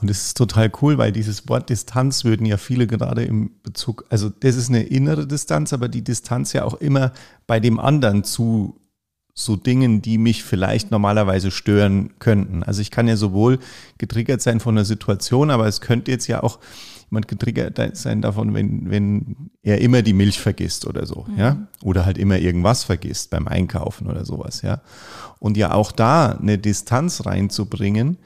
Und 0.00 0.08
es 0.08 0.28
ist 0.28 0.37
total 0.37 0.70
cool, 0.80 0.98
weil 0.98 1.10
dieses 1.10 1.48
Wort 1.48 1.68
Distanz 1.68 2.25
würden 2.25 2.46
ja 2.46 2.56
viele 2.56 2.87
gerade 2.87 3.25
im 3.25 3.50
Bezug, 3.64 4.04
also 4.08 4.28
das 4.28 4.54
ist 4.54 4.68
eine 4.68 4.84
innere 4.84 5.26
Distanz, 5.26 5.72
aber 5.72 5.88
die 5.88 6.02
Distanz 6.04 6.52
ja 6.52 6.64
auch 6.64 6.75
immer 6.75 7.12
bei 7.48 7.58
dem 7.58 7.80
anderen 7.80 8.22
zu 8.22 8.76
so 9.38 9.54
Dingen, 9.54 10.02
die 10.02 10.18
mich 10.18 10.42
vielleicht 10.42 10.90
normalerweise 10.90 11.52
stören 11.52 12.11
könnten. 12.18 12.64
Also 12.64 12.83
ich 12.83 12.90
kann 12.90 13.07
ja 13.07 13.16
sowohl 13.16 13.61
getriggert 13.97 14.42
sein 14.42 14.59
von 14.59 14.76
einer 14.76 14.85
Situation, 14.85 15.52
aber 15.52 15.68
es 15.68 15.80
könnte 15.80 16.11
jetzt 16.11 16.26
ja 16.26 16.42
auch 16.42 16.59
jemand 17.09 17.28
getriggert 17.28 17.97
sein 17.97 18.21
davon, 18.21 18.52
wenn, 18.52 18.90
wenn 18.90 19.50
er 19.62 19.80
immer 19.80 20.02
die 20.02 20.12
Milch 20.12 20.40
vergisst 20.40 20.88
oder 20.88 21.07
so, 21.07 21.25
mhm. 21.28 21.38
ja. 21.38 21.57
Oder 21.85 22.04
halt 22.04 22.18
immer 22.18 22.38
irgendwas 22.38 22.83
vergisst 22.83 23.30
beim 23.30 23.47
Einkaufen 23.47 24.09
oder 24.09 24.25
sowas, 24.25 24.62
ja. 24.62 24.80
Und 25.38 25.57
ja 25.57 25.73
auch 25.73 25.92
da 25.92 26.33
eine 26.33 26.59
Distanz 26.59 27.25
reinzubringen, 27.25 28.18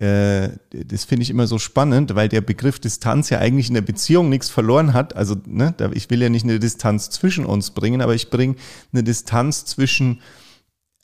das 0.00 1.04
finde 1.04 1.22
ich 1.22 1.30
immer 1.30 1.46
so 1.46 1.58
spannend, 1.58 2.14
weil 2.14 2.30
der 2.30 2.40
Begriff 2.40 2.78
Distanz 2.78 3.28
ja 3.28 3.38
eigentlich 3.38 3.68
in 3.68 3.74
der 3.74 3.82
Beziehung 3.82 4.30
nichts 4.30 4.48
verloren 4.48 4.94
hat. 4.94 5.14
Also, 5.14 5.36
ne, 5.44 5.74
ich 5.92 6.08
will 6.08 6.22
ja 6.22 6.30
nicht 6.30 6.44
eine 6.44 6.58
Distanz 6.58 7.10
zwischen 7.10 7.44
uns 7.44 7.72
bringen, 7.72 8.00
aber 8.00 8.14
ich 8.14 8.30
bringe 8.30 8.56
eine 8.92 9.04
Distanz 9.04 9.66
zwischen 9.66 10.20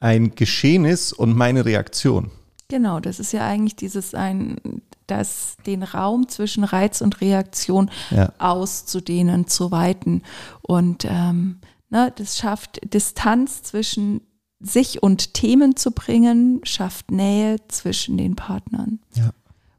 ein 0.00 0.34
Geschehnis 0.34 1.12
und 1.12 1.36
meine 1.36 1.66
Reaktion. 1.66 2.30
Genau, 2.68 2.98
das 2.98 3.20
ist 3.20 3.32
ja 3.32 3.46
eigentlich 3.46 3.76
dieses 3.76 4.14
ein, 4.14 4.56
das 5.06 5.56
den 5.66 5.82
Raum 5.82 6.28
zwischen 6.28 6.64
Reiz 6.64 7.00
und 7.00 7.20
Reaktion 7.20 7.90
ja. 8.10 8.32
auszudehnen, 8.38 9.46
zu 9.46 9.70
weiten. 9.70 10.22
Und 10.62 11.04
ähm, 11.04 11.58
ne, 11.90 12.12
das 12.16 12.38
schafft 12.38 12.80
Distanz 12.92 13.62
zwischen 13.62 14.22
sich 14.60 15.02
und 15.02 15.34
Themen 15.34 15.76
zu 15.76 15.90
bringen, 15.90 16.60
schafft 16.64 17.10
Nähe 17.10 17.56
zwischen 17.68 18.16
den 18.16 18.36
Partnern. 18.36 19.00
Ja. 19.14 19.30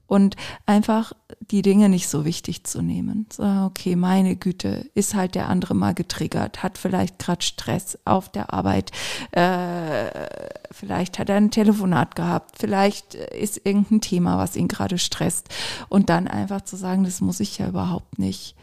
Und 0.07 0.37
einfach 0.65 1.11
die 1.51 1.61
Dinge 1.61 1.89
nicht 1.89 2.07
so 2.07 2.23
wichtig 2.23 2.63
zu 2.63 2.81
nehmen. 2.81 3.25
So, 3.29 3.43
okay, 3.43 3.97
meine 3.97 4.37
Güte, 4.37 4.89
ist 4.93 5.15
halt 5.15 5.35
der 5.35 5.49
andere 5.49 5.75
mal 5.75 5.93
getriggert, 5.93 6.63
hat 6.63 6.77
vielleicht 6.77 7.19
gerade 7.19 7.43
Stress 7.43 7.99
auf 8.05 8.29
der 8.29 8.53
Arbeit, 8.53 8.91
äh, 9.31 10.09
vielleicht 10.71 11.19
hat 11.19 11.29
er 11.29 11.35
ein 11.35 11.51
Telefonat 11.51 12.15
gehabt, 12.15 12.55
vielleicht 12.57 13.15
ist 13.15 13.59
irgendein 13.65 13.99
Thema, 13.99 14.37
was 14.37 14.55
ihn 14.55 14.69
gerade 14.69 14.97
stresst. 14.97 15.49
Und 15.89 16.09
dann 16.09 16.29
einfach 16.29 16.61
zu 16.61 16.77
sagen, 16.77 17.03
das 17.03 17.19
muss 17.19 17.41
ich 17.41 17.57
ja 17.57 17.67
überhaupt 17.67 18.17
nicht 18.17 18.55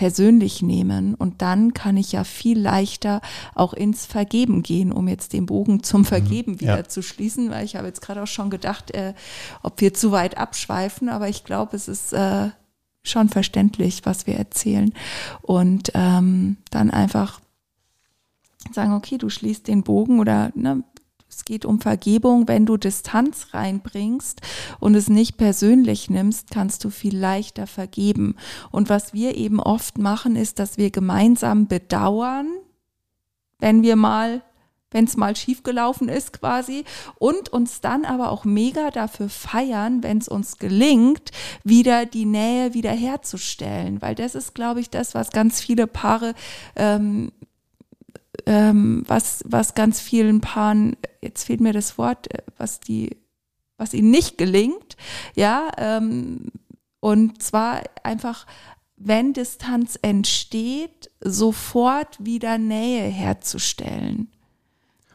persönlich 0.00 0.62
nehmen 0.62 1.14
und 1.14 1.42
dann 1.42 1.74
kann 1.74 1.98
ich 1.98 2.12
ja 2.12 2.24
viel 2.24 2.58
leichter 2.58 3.20
auch 3.54 3.74
ins 3.74 4.06
Vergeben 4.06 4.62
gehen, 4.62 4.92
um 4.92 5.08
jetzt 5.08 5.34
den 5.34 5.44
Bogen 5.44 5.82
zum 5.82 6.00
mhm. 6.00 6.04
Vergeben 6.06 6.58
wieder 6.58 6.78
ja. 6.78 6.88
zu 6.88 7.02
schließen, 7.02 7.50
weil 7.50 7.66
ich 7.66 7.76
habe 7.76 7.86
jetzt 7.86 8.00
gerade 8.00 8.22
auch 8.22 8.26
schon 8.26 8.48
gedacht, 8.48 8.92
äh, 8.92 9.12
ob 9.62 9.78
wir 9.82 9.92
zu 9.92 10.10
weit 10.10 10.38
abschweifen, 10.38 11.10
aber 11.10 11.28
ich 11.28 11.44
glaube, 11.44 11.76
es 11.76 11.86
ist 11.86 12.14
äh, 12.14 12.48
schon 13.02 13.28
verständlich, 13.28 14.06
was 14.06 14.26
wir 14.26 14.36
erzählen 14.36 14.94
und 15.42 15.92
ähm, 15.92 16.56
dann 16.70 16.90
einfach 16.90 17.38
sagen, 18.72 18.94
okay, 18.94 19.18
du 19.18 19.28
schließt 19.28 19.68
den 19.68 19.82
Bogen 19.82 20.18
oder 20.18 20.50
ne, 20.54 20.82
es 21.40 21.44
geht 21.46 21.64
um 21.64 21.80
Vergebung. 21.80 22.48
Wenn 22.48 22.66
du 22.66 22.76
Distanz 22.76 23.48
reinbringst 23.54 24.42
und 24.78 24.94
es 24.94 25.08
nicht 25.08 25.38
persönlich 25.38 26.10
nimmst, 26.10 26.50
kannst 26.50 26.84
du 26.84 26.90
viel 26.90 27.16
leichter 27.16 27.66
vergeben. 27.66 28.36
Und 28.70 28.90
was 28.90 29.14
wir 29.14 29.36
eben 29.36 29.58
oft 29.58 29.96
machen, 29.96 30.36
ist, 30.36 30.58
dass 30.58 30.76
wir 30.76 30.90
gemeinsam 30.90 31.66
bedauern, 31.66 32.48
wenn 33.58 33.82
wir 33.82 33.96
mal 33.96 34.42
wenn 34.92 35.04
es 35.04 35.16
mal 35.16 35.36
schiefgelaufen 35.36 36.08
ist 36.08 36.32
quasi 36.32 36.84
und 37.20 37.50
uns 37.50 37.80
dann 37.80 38.04
aber 38.04 38.32
auch 38.32 38.44
mega 38.44 38.90
dafür 38.90 39.28
feiern, 39.28 40.02
wenn 40.02 40.18
es 40.18 40.26
uns 40.26 40.58
gelingt, 40.58 41.30
wieder 41.62 42.06
die 42.06 42.24
Nähe 42.24 42.74
wiederherzustellen, 42.74 44.02
weil 44.02 44.16
das 44.16 44.34
ist, 44.34 44.52
glaube 44.52 44.80
ich, 44.80 44.90
das, 44.90 45.14
was 45.14 45.30
ganz 45.30 45.60
viele 45.60 45.86
Paare 45.86 46.34
ähm, 46.74 47.30
ähm, 48.46 49.04
was, 49.06 49.42
was 49.46 49.74
ganz 49.74 50.00
vielen 50.00 50.40
Paaren, 50.40 50.96
jetzt 51.20 51.44
fehlt 51.44 51.60
mir 51.60 51.72
das 51.72 51.98
Wort, 51.98 52.32
äh, 52.32 52.42
was 52.56 52.80
die, 52.80 53.16
was 53.76 53.94
ihnen 53.94 54.10
nicht 54.10 54.38
gelingt, 54.38 54.96
ja, 55.34 55.70
ähm, 55.78 56.50
und 57.00 57.42
zwar 57.42 57.82
einfach, 58.02 58.46
wenn 58.96 59.32
Distanz 59.32 59.98
entsteht, 60.02 61.10
sofort 61.20 62.22
wieder 62.24 62.58
Nähe 62.58 63.04
herzustellen. 63.04 64.30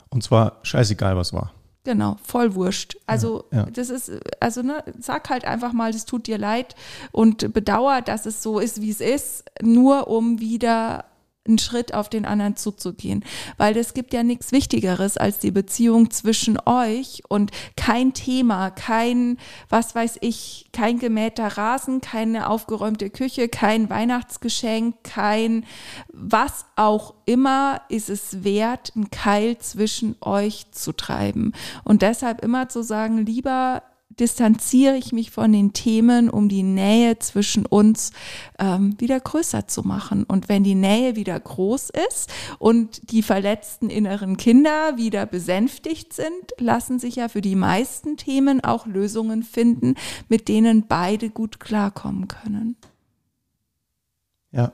Und 0.10 0.24
zwar 0.24 0.60
scheißegal, 0.64 1.16
was 1.16 1.34
war. 1.34 1.54
Genau, 1.84 2.18
voll 2.24 2.56
wurscht. 2.56 2.98
Also 3.06 3.46
ja, 3.52 3.60
ja. 3.60 3.66
das 3.66 3.90
ist, 3.90 4.12
also 4.40 4.64
ne, 4.64 4.84
sag 5.00 5.30
halt 5.30 5.46
einfach 5.46 5.72
mal, 5.72 5.92
das 5.92 6.06
tut 6.06 6.26
dir 6.26 6.40
leid 6.40 6.76
und 7.12 7.54
bedauer, 7.54 8.02
dass 8.02 8.26
es 8.26 8.42
so 8.42 8.60
ist, 8.60 8.82
wie 8.82 8.90
es 8.90 9.02
ist, 9.02 9.46
nur 9.62 10.08
um 10.08 10.40
wieder 10.40 11.06
einen 11.48 11.60
Schritt 11.60 11.94
auf 11.94 12.10
den 12.10 12.26
anderen 12.26 12.56
zuzugehen. 12.56 13.24
Weil 13.58 13.78
es 13.78 13.94
gibt 13.94 14.14
ja 14.14 14.24
nichts 14.24 14.52
Wichtigeres 14.52 15.18
als 15.18 15.40
die 15.40 15.52
Beziehung 15.52 16.12
zwischen 16.12 16.60
euch 16.66 17.24
und 17.28 17.52
kein 17.78 18.14
Thema, 18.14 18.72
kein, 18.72 19.38
was 19.70 19.96
weiß 19.96 20.18
ich, 20.22 20.68
kein 20.74 21.00
gemähter 21.00 21.48
Rasen, 21.48 22.02
keine 22.02 22.50
aufgeräumte 22.50 23.10
Küche, 23.10 23.48
kein 23.48 23.90
Weihnachtsgeschenk, 23.90 24.96
kein 25.04 25.66
was 26.12 26.66
auch 26.76 27.14
immer 27.26 27.82
ist 27.90 28.10
es 28.10 28.44
wert, 28.44 28.94
einen 28.96 29.10
Keil 29.12 29.58
zwischen 29.58 30.16
euch 30.22 30.72
zu 30.72 30.92
treiben. 30.92 31.54
Und 31.84 32.02
deshalb 32.02 32.44
immer 32.44 32.70
zu 32.70 32.84
sagen, 32.84 33.26
lieber 33.26 33.84
distanziere 34.20 34.96
ich 34.96 35.12
mich 35.12 35.32
von 35.32 35.52
den 35.52 35.74
Themen, 35.74 36.30
um 36.30 36.50
die 36.50 36.64
Nähe 36.64 37.20
zwischen 37.20 37.66
uns 37.66 38.12
ähm, 38.60 38.96
wieder 39.00 39.20
größer 39.20 39.68
zu 39.68 39.84
machen. 39.84 40.24
Und 40.24 40.50
wenn 40.50 40.64
die 40.64 40.76
Nähe 40.76 41.16
wieder 41.16 41.40
groß 41.40 41.92
ist 42.10 42.32
und 42.60 43.12
die 43.12 43.24
verletzten 43.24 43.90
inneren 43.90 44.38
Kinder 44.38 44.98
wieder 44.98 45.26
besänftigt 45.26 46.14
sind, 46.14 46.30
lassen 46.58 47.00
sich 47.00 47.18
ja 47.18 47.28
für 47.30 47.42
die 47.42 47.56
meisten 47.56 48.18
Themen 48.18 48.64
auch 48.64 48.86
Lösungen 48.86 49.44
finden, 49.44 49.96
mit 50.30 50.48
denen 50.48 50.88
beide 50.88 51.30
gut 51.30 51.60
klarkommen 51.60 52.28
können. 52.28 52.78
Ja. 54.52 54.72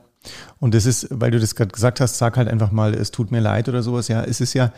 Und 0.60 0.74
das 0.74 0.86
ist, 0.86 1.08
weil 1.10 1.32
du 1.32 1.40
das 1.40 1.56
gerade 1.56 1.72
gesagt 1.72 2.00
hast, 2.00 2.18
sag 2.18 2.36
halt 2.36 2.48
einfach 2.48 2.70
mal, 2.70 2.94
es 2.94 3.10
tut 3.10 3.32
mir 3.32 3.40
leid 3.40 3.68
oder 3.68 3.82
sowas. 3.82 4.06
Ja, 4.06 4.22
es 4.22 4.40
ist 4.40 4.54
ja, 4.54 4.72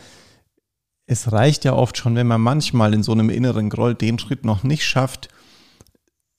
es 1.06 1.32
reicht 1.32 1.64
ja 1.64 1.75
oft 1.75 1.96
schon, 1.96 2.16
wenn 2.16 2.26
man 2.26 2.40
manchmal 2.40 2.94
in 2.94 3.02
so 3.02 3.12
einem 3.12 3.30
inneren 3.30 3.68
Groll 3.68 3.94
den 3.94 4.18
Schritt 4.18 4.44
noch 4.44 4.62
nicht 4.62 4.84
schafft, 4.84 5.28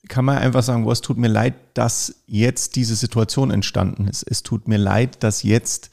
kann 0.07 0.25
man 0.25 0.37
einfach 0.37 0.63
sagen, 0.63 0.85
wo 0.85 0.91
es 0.91 1.01
tut 1.01 1.17
mir 1.17 1.27
leid, 1.27 1.55
dass 1.73 2.23
jetzt 2.27 2.75
diese 2.75 2.95
Situation 2.95 3.51
entstanden 3.51 4.07
ist. 4.07 4.23
Es 4.23 4.43
tut 4.43 4.67
mir 4.67 4.77
leid, 4.77 5.23
dass 5.23 5.43
jetzt 5.43 5.89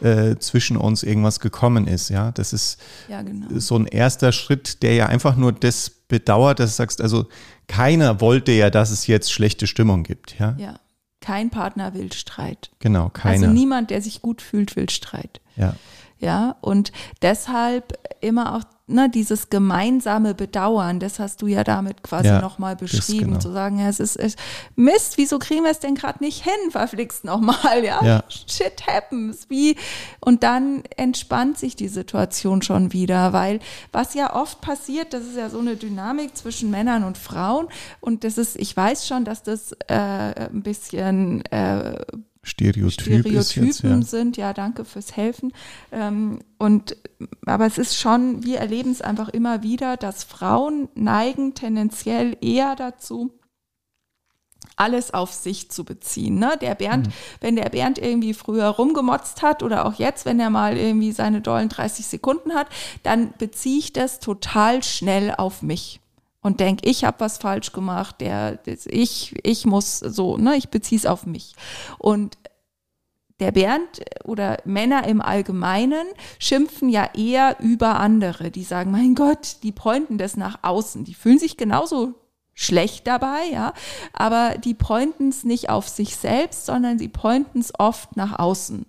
äh, 0.00 0.36
zwischen 0.36 0.76
uns 0.76 1.02
irgendwas 1.02 1.40
gekommen 1.40 1.86
ist. 1.86 2.10
Ja, 2.10 2.32
das 2.32 2.52
ist 2.52 2.78
ja, 3.08 3.22
genau. 3.22 3.46
so 3.58 3.76
ein 3.76 3.86
erster 3.86 4.32
Schritt, 4.32 4.82
der 4.82 4.94
ja 4.94 5.06
einfach 5.06 5.36
nur 5.36 5.52
das 5.52 5.90
bedauert, 5.90 6.60
dass 6.60 6.70
du 6.70 6.76
sagst, 6.76 7.00
also 7.00 7.26
keiner 7.66 8.20
wollte 8.20 8.52
ja, 8.52 8.70
dass 8.70 8.90
es 8.90 9.06
jetzt 9.06 9.32
schlechte 9.32 9.66
Stimmung 9.66 10.02
gibt. 10.02 10.38
Ja. 10.38 10.54
ja. 10.58 10.78
Kein 11.20 11.50
Partner 11.50 11.94
will 11.94 12.12
Streit. 12.12 12.70
Genau, 12.78 13.08
keiner. 13.08 13.46
Also 13.46 13.46
niemand, 13.52 13.90
der 13.90 14.00
sich 14.00 14.22
gut 14.22 14.42
fühlt, 14.42 14.76
will 14.76 14.88
Streit. 14.90 15.40
Ja. 15.56 15.74
Ja, 16.18 16.56
und 16.60 16.92
deshalb 17.20 17.98
immer 18.20 18.56
auch 18.56 18.64
ne, 18.86 19.10
dieses 19.10 19.50
gemeinsame 19.50 20.34
Bedauern, 20.34 21.00
das 21.00 21.18
hast 21.18 21.42
du 21.42 21.46
ja 21.46 21.64
damit 21.64 22.02
quasi 22.02 22.28
ja, 22.28 22.40
nochmal 22.40 22.76
beschrieben, 22.76 23.26
genau. 23.26 23.38
zu 23.38 23.52
sagen, 23.52 23.78
ja, 23.78 23.88
es 23.88 24.00
ist, 24.00 24.16
es, 24.16 24.36
Mist, 24.76 25.18
wieso 25.18 25.38
kriegen 25.38 25.64
wir 25.64 25.70
es 25.70 25.80
denn 25.80 25.94
gerade 25.94 26.22
nicht 26.22 26.44
hin, 26.44 26.70
verflixt 26.70 27.24
nochmal, 27.24 27.56
ja? 27.84 28.04
ja, 28.04 28.24
shit 28.28 28.86
happens, 28.86 29.50
wie, 29.50 29.76
und 30.20 30.42
dann 30.42 30.84
entspannt 30.96 31.58
sich 31.58 31.76
die 31.76 31.88
Situation 31.88 32.62
schon 32.62 32.92
wieder, 32.92 33.32
weil 33.32 33.60
was 33.92 34.14
ja 34.14 34.34
oft 34.34 34.60
passiert, 34.60 35.12
das 35.12 35.24
ist 35.24 35.36
ja 35.36 35.50
so 35.50 35.58
eine 35.58 35.76
Dynamik 35.76 36.36
zwischen 36.36 36.70
Männern 36.70 37.04
und 37.04 37.18
Frauen 37.18 37.68
und 38.00 38.24
das 38.24 38.38
ist, 38.38 38.56
ich 38.56 38.76
weiß 38.76 39.06
schon, 39.06 39.24
dass 39.24 39.42
das 39.42 39.72
äh, 39.88 39.94
ein 39.94 40.62
bisschen 40.62 41.44
äh, 41.46 41.98
Stereotyp 42.46 43.00
Stereotypen 43.00 43.66
jetzt, 43.66 43.82
ja. 43.82 44.02
sind. 44.02 44.36
Ja, 44.36 44.52
danke 44.52 44.84
fürs 44.84 45.16
Helfen. 45.16 45.52
Ähm, 45.90 46.38
und 46.58 46.96
aber 47.44 47.66
es 47.66 47.76
ist 47.76 47.98
schon, 47.98 48.44
wir 48.44 48.58
erleben 48.58 48.92
es 48.92 49.02
einfach 49.02 49.28
immer 49.28 49.64
wieder, 49.64 49.96
dass 49.96 50.22
Frauen 50.22 50.88
neigen 50.94 51.54
tendenziell 51.54 52.36
eher 52.40 52.76
dazu, 52.76 53.32
alles 54.76 55.12
auf 55.12 55.32
sich 55.32 55.70
zu 55.70 55.84
beziehen. 55.84 56.38
Ne? 56.38 56.56
Der 56.60 56.76
Bernd, 56.76 57.08
mhm. 57.08 57.12
wenn 57.40 57.56
der 57.56 57.70
Bernd 57.70 57.98
irgendwie 57.98 58.32
früher 58.32 58.68
rumgemotzt 58.68 59.42
hat 59.42 59.64
oder 59.64 59.84
auch 59.84 59.94
jetzt, 59.94 60.24
wenn 60.24 60.38
er 60.38 60.50
mal 60.50 60.76
irgendwie 60.76 61.10
seine 61.10 61.40
dollen 61.40 61.68
30 61.68 62.06
Sekunden 62.06 62.54
hat, 62.54 62.68
dann 63.02 63.32
beziehe 63.38 63.78
ich 63.78 63.92
das 63.92 64.20
total 64.20 64.84
schnell 64.84 65.34
auf 65.36 65.62
mich 65.62 66.00
und 66.46 66.60
denke, 66.60 66.88
ich 66.88 67.04
habe 67.04 67.18
was 67.18 67.38
falsch 67.38 67.72
gemacht, 67.72 68.20
der, 68.20 68.60
ich, 68.86 69.34
ich 69.42 69.66
muss 69.66 69.98
so, 69.98 70.36
ne, 70.36 70.54
ich 70.56 70.68
beziehe 70.68 70.96
es 70.96 71.04
auf 71.04 71.26
mich. 71.26 71.56
Und 71.98 72.38
der 73.40 73.50
Bernd 73.50 74.00
oder 74.22 74.58
Männer 74.64 75.08
im 75.08 75.20
Allgemeinen 75.20 76.06
schimpfen 76.38 76.88
ja 76.88 77.10
eher 77.14 77.56
über 77.58 77.98
andere. 77.98 78.52
Die 78.52 78.62
sagen, 78.62 78.92
mein 78.92 79.16
Gott, 79.16 79.56
die 79.64 79.72
pointen 79.72 80.18
das 80.18 80.36
nach 80.36 80.60
außen. 80.62 81.02
Die 81.02 81.14
fühlen 81.14 81.40
sich 81.40 81.56
genauso 81.56 82.14
schlecht 82.54 83.08
dabei, 83.08 83.46
ja, 83.52 83.72
aber 84.12 84.56
die 84.56 84.74
pointen 84.74 85.30
es 85.30 85.42
nicht 85.42 85.68
auf 85.68 85.88
sich 85.88 86.14
selbst, 86.14 86.64
sondern 86.64 86.96
sie 86.96 87.08
pointen 87.08 87.60
es 87.60 87.72
oft 87.76 88.16
nach 88.16 88.38
außen. 88.38 88.86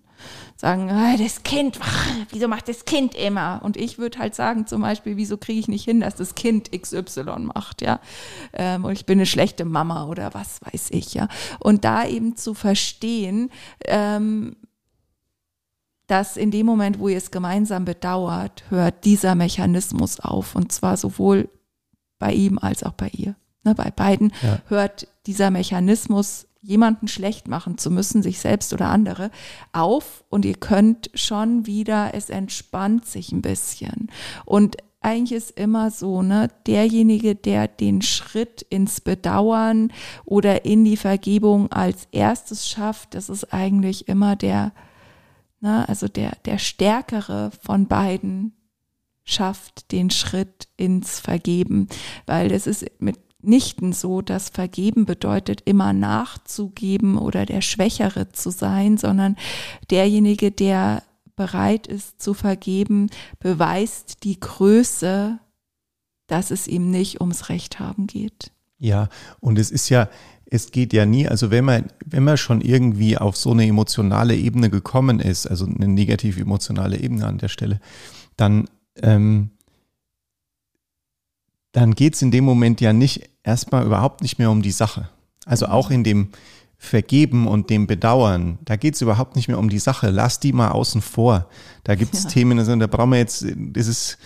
Sagen, 0.56 0.90
ah, 0.90 1.16
das 1.18 1.44
Kind, 1.44 1.80
wieso 2.32 2.48
macht 2.48 2.68
das 2.68 2.86
Kind 2.86 3.16
immer? 3.16 3.62
Und 3.64 3.78
ich 3.78 3.98
würde 3.98 4.20
halt 4.20 4.36
sagen, 4.36 4.68
zum 4.68 4.82
Beispiel, 4.82 5.18
wieso 5.18 5.38
kriege 5.38 5.60
ich 5.60 5.68
nicht 5.68 5.86
hin, 5.86 6.02
dass 6.02 6.16
das 6.16 6.36
Kind 6.36 6.72
XY 6.72 7.52
macht, 7.54 7.82
ja? 7.82 8.00
Ähm, 8.54 8.86
und 8.86 8.94
ich 8.94 9.06
bin 9.06 9.20
eine 9.20 9.26
schlechte 9.26 9.66
Mama 9.66 10.06
oder 10.06 10.34
was 10.34 10.60
weiß 10.62 10.88
ich, 10.92 11.14
ja? 11.14 11.28
Und 11.60 11.86
da 11.86 12.06
eben 12.06 12.36
zu 12.36 12.54
verstehen, 12.54 13.50
ähm, 13.86 14.56
dass 16.08 16.38
in 16.38 16.52
dem 16.52 16.66
Moment, 16.66 17.00
wo 17.00 17.10
ihr 17.10 17.18
es 17.18 17.32
gemeinsam 17.32 17.86
bedauert, 17.86 18.64
hört 18.70 19.04
dieser 19.04 19.36
Mechanismus 19.36 20.20
auf. 20.20 20.56
Und 20.56 20.72
zwar 20.72 20.98
sowohl 20.98 21.50
bei 22.18 22.34
ihm 22.34 22.58
als 22.58 22.84
auch 22.84 22.94
bei 22.94 23.10
ihr. 23.10 23.36
Ne, 23.64 23.76
bei 23.76 23.92
beiden 23.92 24.32
ja. 24.42 24.60
hört 24.68 25.08
dieser 25.26 25.52
Mechanismus 25.52 26.47
jemanden 26.62 27.08
schlecht 27.08 27.48
machen 27.48 27.78
zu 27.78 27.92
müssen, 27.92 28.24
sich 28.24 28.40
selbst 28.40 28.74
oder 28.74 28.90
andere, 28.90 29.32
auf 29.74 30.24
und 30.30 30.46
ihr 30.46 30.56
könnt 30.56 31.10
schon 31.14 31.66
wieder, 31.66 32.14
es 32.14 32.30
entspannt 32.30 33.06
sich 33.06 33.32
ein 33.32 33.42
bisschen. 33.42 34.10
Und 34.46 34.78
eigentlich 35.02 35.38
ist 35.38 35.52
immer 35.52 35.92
so, 35.92 36.22
ne, 36.22 36.50
derjenige, 36.66 37.36
der 37.36 37.68
den 37.68 38.02
Schritt 38.02 38.64
ins 38.64 39.00
Bedauern 39.00 39.94
oder 40.26 40.66
in 40.66 40.84
die 40.84 40.98
Vergebung 40.98 41.72
als 41.72 42.08
erstes 42.12 42.68
schafft, 42.68 43.14
das 43.14 43.30
ist 43.30 43.54
eigentlich 43.54 44.08
immer 44.08 44.36
der, 44.36 44.74
ne, 45.60 45.88
also 45.88 46.08
der, 46.08 46.32
der 46.46 46.58
Stärkere 46.58 47.52
von 47.62 47.88
beiden 47.88 48.54
schafft 49.24 49.92
den 49.92 50.10
Schritt 50.10 50.68
ins 50.78 51.20
Vergeben, 51.20 51.88
weil 52.26 52.52
es 52.52 52.66
ist 52.66 52.86
mit 53.00 53.18
mitnichten 53.48 53.94
so, 53.94 54.22
dass 54.22 54.50
Vergeben 54.50 55.06
bedeutet, 55.06 55.62
immer 55.66 55.94
nachzugeben 55.94 57.18
oder 57.18 57.46
der 57.46 57.62
Schwächere 57.62 58.30
zu 58.30 58.52
sein, 58.52 58.98
sondern 58.98 59.38
derjenige, 59.90 60.52
der 60.52 61.04
bereit 61.36 61.88
ist 61.88 62.22
zu 62.22 62.34
vergeben, 62.34 63.10
beweist 63.40 64.24
die 64.24 64.40
Größe, 64.40 65.40
dass 66.28 66.52
es 66.52 66.68
ihm 66.68 66.92
nicht 66.92 67.22
ums 67.22 67.48
Recht 67.48 67.80
haben 67.80 68.06
geht. 68.08 68.52
Ja, 68.80 69.08
und 69.40 69.58
es 69.58 69.72
ist 69.72 69.88
ja, 69.90 70.10
es 70.46 70.72
geht 70.72 70.92
ja 70.92 71.06
nie, 71.06 71.28
also 71.28 71.50
wenn 71.50 71.64
man, 71.64 71.86
wenn 72.06 72.24
man 72.24 72.38
schon 72.38 72.60
irgendwie 72.60 73.18
auf 73.18 73.38
so 73.38 73.52
eine 73.52 73.66
emotionale 73.66 74.36
Ebene 74.36 74.70
gekommen 74.70 75.20
ist, 75.20 75.48
also 75.48 75.66
eine 75.66 75.88
negativ 75.88 76.38
emotionale 76.38 77.00
Ebene 77.00 77.26
an 77.26 77.38
der 77.38 77.48
Stelle, 77.48 77.80
dann 78.36 78.68
ähm, 79.02 79.52
dann 81.72 81.96
geht 81.96 82.16
es 82.16 82.22
in 82.22 82.32
dem 82.32 82.44
Moment 82.44 82.82
ja 82.82 82.94
nicht 82.94 83.30
erstmal 83.44 83.86
überhaupt 83.86 84.22
nicht 84.22 84.40
mehr 84.40 84.52
um 84.52 84.62
die 84.62 84.72
Sache. 84.72 85.10
Also 85.46 85.68
auch 85.68 85.90
in 85.90 86.04
dem 86.04 86.30
Vergeben 86.80 87.48
und 87.48 87.72
dem 87.72 87.88
Bedauern, 87.88 88.60
da 88.64 88.76
geht 88.76 88.94
es 88.94 89.02
überhaupt 89.02 89.36
nicht 89.36 89.48
mehr 89.48 89.58
um 89.58 89.70
die 89.70 89.80
Sache. 89.80 90.12
Lass 90.12 90.40
die 90.40 90.54
mal 90.54 90.70
außen 90.70 91.02
vor. 91.02 91.48
Da 91.84 91.96
gibt 91.96 92.14
es 92.14 92.24
ja. 92.26 92.30
Themen, 92.30 92.60
also 92.60 92.76
da 92.76 92.88
brauchen 92.88 93.12
wir 93.12 93.18
jetzt, 93.18 93.46
das 93.56 93.88
ist, 93.88 94.18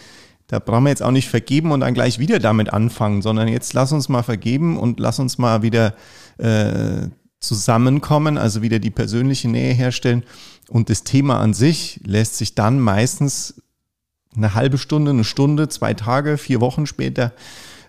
da 0.47 0.59
brauchen 0.59 0.83
wir 0.83 0.89
jetzt 0.89 1.01
auch 1.01 1.11
nicht 1.11 1.29
vergeben 1.29 1.71
und 1.71 1.79
dann 1.79 1.93
gleich 1.93 2.19
wieder 2.19 2.39
damit 2.39 2.73
anfangen, 2.73 3.21
sondern 3.21 3.47
jetzt 3.47 3.73
lass 3.73 3.93
uns 3.93 4.09
mal 4.09 4.23
vergeben 4.23 4.77
und 4.77 4.99
lass 4.99 5.19
uns 5.19 5.37
mal 5.37 5.61
wieder 5.61 5.95
äh, 6.39 7.07
zusammenkommen, 7.39 8.37
also 8.37 8.61
wieder 8.61 8.79
die 8.79 8.91
persönliche 8.91 9.47
Nähe 9.47 9.73
herstellen. 9.73 10.23
Und 10.67 10.89
das 10.89 11.03
Thema 11.03 11.39
an 11.39 11.53
sich 11.53 12.01
lässt 12.05 12.37
sich 12.37 12.53
dann 12.53 12.79
meistens 12.79 13.61
eine 14.35 14.53
halbe 14.53 14.77
Stunde, 14.77 15.11
eine 15.11 15.23
Stunde, 15.23 15.69
zwei 15.69 15.93
Tage, 15.93 16.37
vier 16.37 16.61
Wochen 16.61 16.85
später 16.85 17.33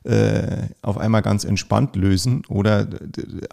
äh, 0.04 0.66
auf 0.82 0.98
einmal 0.98 1.22
ganz 1.22 1.44
entspannt 1.44 1.94
lösen 1.94 2.42
oder 2.48 2.88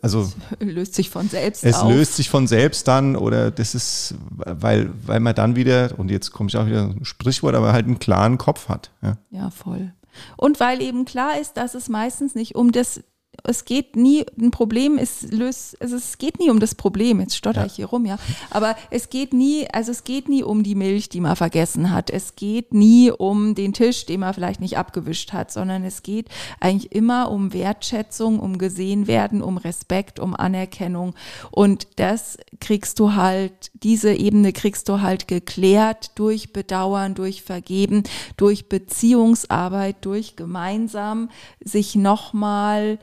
also 0.01 0.22
es 0.22 0.36
löst 0.60 0.96
sich 0.96 1.10
von 1.12 1.29
selbst 1.29 1.63
es 1.63 1.75
auf. 1.75 1.91
löst 1.91 2.15
sich 2.15 2.29
von 2.29 2.48
selbst 2.48 2.88
dann 2.88 3.15
oder 3.15 3.51
das 3.51 3.75
ist 3.75 4.15
weil 4.36 4.89
weil 5.05 5.19
man 5.19 5.36
dann 5.36 5.55
wieder 5.55 5.91
und 5.98 6.10
jetzt 6.10 6.31
komme 6.31 6.50
ich 6.50 6.58
auch 6.58 6.65
wieder 6.65 6.86
ein 6.86 7.05
Sprichwort 7.05 7.53
aber 7.53 7.72
halt 7.72 7.86
einen 7.86 8.00
klaren 8.00 8.39
Kopf 8.39 8.67
hat 8.67 8.89
ja, 9.03 9.17
ja 9.29 9.51
voll 9.51 9.93
und 10.38 10.60
weil 10.60 10.81
eben 10.81 11.05
klar 11.05 11.39
ist 11.39 11.55
dass 11.55 11.75
es 11.75 11.88
meistens 11.88 12.34
nicht 12.34 12.55
um 12.55 12.72
das 12.72 13.03
es 13.43 13.65
geht 13.65 13.95
nie, 13.95 14.25
ein 14.39 14.51
Problem 14.51 14.98
ist, 14.98 15.31
löst, 15.31 15.81
also 15.81 15.95
es 15.95 16.17
geht 16.17 16.39
nie 16.39 16.50
um 16.50 16.59
das 16.59 16.75
Problem, 16.75 17.19
jetzt 17.19 17.36
stotter 17.36 17.62
ja. 17.62 17.65
ich 17.67 17.74
hier 17.74 17.86
rum, 17.86 18.05
ja. 18.05 18.17
Aber 18.50 18.75
es 18.89 19.09
geht 19.09 19.33
nie, 19.33 19.67
also 19.71 19.91
es 19.91 20.03
geht 20.03 20.29
nie 20.29 20.43
um 20.43 20.63
die 20.63 20.75
Milch, 20.75 21.09
die 21.09 21.22
man 21.22 21.35
vergessen 21.35 21.92
hat. 21.92 22.09
Es 22.09 22.35
geht 22.35 22.74
nie 22.74 23.11
um 23.11 23.55
den 23.55 23.74
Tisch, 23.74 24.05
den 24.05 24.22
man 24.22 24.33
vielleicht 24.33 24.61
nicht 24.61 24.77
abgewischt 24.77 25.33
hat, 25.33 25.51
sondern 25.51 25.83
es 25.83 26.03
geht 26.03 26.29
eigentlich 26.59 26.92
immer 26.92 27.31
um 27.31 27.53
Wertschätzung, 27.53 28.39
um 28.39 28.57
gesehen 28.57 29.07
werden, 29.07 29.42
um 29.42 29.57
Respekt, 29.57 30.20
um 30.20 30.35
Anerkennung. 30.35 31.13
Und 31.51 31.87
das 31.98 32.37
kriegst 32.59 33.00
du 33.00 33.13
halt, 33.13 33.72
diese 33.74 34.13
Ebene 34.13 34.53
kriegst 34.53 34.89
du 34.89 35.01
halt 35.01 35.27
geklärt 35.27 36.11
durch 36.15 36.51
Bedauern, 36.53 37.15
durch 37.15 37.44
Vergeben, 37.44 38.03
durch 38.37 38.70
Beziehungsarbeit, 38.70 39.98
durch 40.01 40.35
gemeinsam 40.35 41.29
sich 41.63 41.96
nochmal 41.96 43.00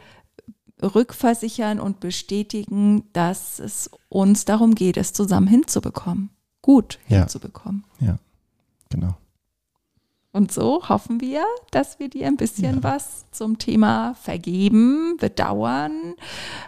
rückversichern 0.82 1.80
und 1.80 2.00
bestätigen, 2.00 3.04
dass 3.12 3.58
es 3.58 3.90
uns 4.08 4.44
darum 4.44 4.74
geht, 4.74 4.96
es 4.96 5.12
zusammen 5.12 5.46
hinzubekommen. 5.46 6.30
Gut 6.62 6.98
ja. 7.08 7.20
hinzubekommen. 7.20 7.84
Ja, 8.00 8.18
genau. 8.90 9.14
Und 10.36 10.52
so 10.52 10.86
hoffen 10.86 11.22
wir, 11.22 11.46
dass 11.70 11.98
wir 11.98 12.10
dir 12.10 12.26
ein 12.26 12.36
bisschen 12.36 12.76
ja. 12.76 12.82
was 12.82 13.24
zum 13.30 13.56
Thema 13.56 14.12
Vergeben, 14.20 15.16
Bedauern, 15.18 16.12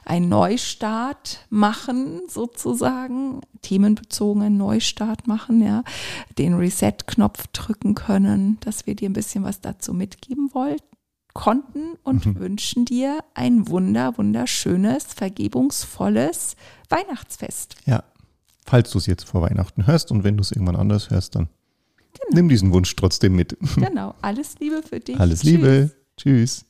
einen 0.06 0.30
Neustart 0.30 1.44
machen, 1.50 2.22
sozusagen, 2.28 3.42
themenbezogenen 3.60 4.56
Neustart 4.56 5.26
machen, 5.26 5.60
ja, 5.60 5.84
den 6.38 6.54
Reset-Knopf 6.54 7.48
drücken 7.48 7.94
können, 7.94 8.56
dass 8.60 8.86
wir 8.86 8.94
dir 8.94 9.10
ein 9.10 9.12
bisschen 9.12 9.44
was 9.44 9.60
dazu 9.60 9.92
mitgeben 9.92 10.48
wollten 10.54 10.97
konnten 11.34 11.94
und 12.02 12.26
mhm. 12.26 12.38
wünschen 12.38 12.84
dir 12.84 13.20
ein 13.34 13.68
wunder, 13.68 14.16
wunderschönes, 14.16 15.04
vergebungsvolles 15.04 16.56
Weihnachtsfest. 16.88 17.76
Ja, 17.86 18.04
falls 18.66 18.90
du 18.90 18.98
es 18.98 19.06
jetzt 19.06 19.24
vor 19.24 19.42
Weihnachten 19.42 19.86
hörst 19.86 20.10
und 20.10 20.24
wenn 20.24 20.36
du 20.36 20.42
es 20.42 20.52
irgendwann 20.52 20.76
anders 20.76 21.10
hörst, 21.10 21.34
dann 21.34 21.48
genau. 22.12 22.34
nimm 22.34 22.48
diesen 22.48 22.72
Wunsch 22.72 22.94
trotzdem 22.96 23.36
mit. 23.36 23.56
Genau, 23.76 24.14
alles 24.22 24.58
Liebe 24.58 24.82
für 24.82 25.00
dich. 25.00 25.18
Alles 25.18 25.40
Tschüss. 25.40 25.50
Liebe. 25.50 25.90
Tschüss. 26.16 26.66